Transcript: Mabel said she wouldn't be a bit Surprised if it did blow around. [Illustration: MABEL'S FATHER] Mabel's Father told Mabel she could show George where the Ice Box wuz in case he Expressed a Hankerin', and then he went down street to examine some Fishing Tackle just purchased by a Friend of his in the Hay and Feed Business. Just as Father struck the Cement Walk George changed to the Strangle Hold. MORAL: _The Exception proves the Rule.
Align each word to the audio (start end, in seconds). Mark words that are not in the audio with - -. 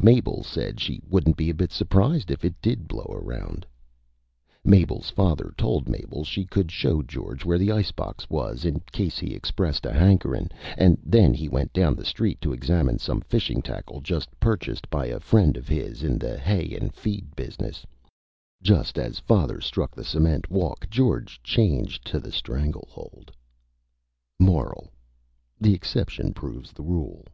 Mabel 0.00 0.44
said 0.44 0.78
she 0.78 1.02
wouldn't 1.10 1.36
be 1.36 1.50
a 1.50 1.54
bit 1.54 1.72
Surprised 1.72 2.30
if 2.30 2.44
it 2.44 2.54
did 2.62 2.86
blow 2.86 3.10
around. 3.12 3.66
[Illustration: 4.64 4.70
MABEL'S 4.70 5.10
FATHER] 5.10 5.10
Mabel's 5.10 5.10
Father 5.10 5.54
told 5.58 5.88
Mabel 5.88 6.22
she 6.22 6.44
could 6.44 6.70
show 6.70 7.02
George 7.02 7.44
where 7.44 7.58
the 7.58 7.72
Ice 7.72 7.90
Box 7.90 8.30
wuz 8.30 8.64
in 8.64 8.78
case 8.92 9.18
he 9.18 9.34
Expressed 9.34 9.84
a 9.84 9.92
Hankerin', 9.92 10.52
and 10.78 10.96
then 11.02 11.34
he 11.34 11.48
went 11.48 11.72
down 11.72 12.00
street 12.04 12.40
to 12.40 12.52
examine 12.52 13.00
some 13.00 13.20
Fishing 13.22 13.60
Tackle 13.60 14.00
just 14.00 14.28
purchased 14.38 14.88
by 14.90 15.06
a 15.06 15.18
Friend 15.18 15.56
of 15.56 15.66
his 15.66 16.04
in 16.04 16.18
the 16.20 16.38
Hay 16.38 16.72
and 16.76 16.94
Feed 16.94 17.34
Business. 17.34 17.84
Just 18.62 18.96
as 18.96 19.18
Father 19.18 19.60
struck 19.60 19.92
the 19.92 20.04
Cement 20.04 20.48
Walk 20.52 20.88
George 20.88 21.42
changed 21.42 22.04
to 22.06 22.20
the 22.20 22.30
Strangle 22.30 22.86
Hold. 22.92 23.32
MORAL: 24.38 24.92
_The 25.60 25.74
Exception 25.74 26.32
proves 26.32 26.72
the 26.72 26.84
Rule. 26.84 27.26